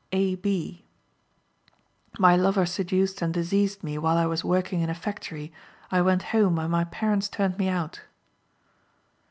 A. 0.11 0.33
B.: 0.33 0.83
"My 2.17 2.35
lover 2.35 2.65
seduced 2.65 3.21
and 3.21 3.31
diseased 3.31 3.83
me 3.83 3.99
while 3.99 4.17
I 4.17 4.25
was 4.25 4.43
working 4.43 4.81
in 4.81 4.89
a 4.89 4.95
factory. 4.95 5.53
I 5.91 6.01
went 6.01 6.23
home, 6.33 6.57
and 6.57 6.71
my 6.71 6.85
parents 6.85 7.29
turned 7.29 7.59
me 7.59 7.69
out." 7.69 8.01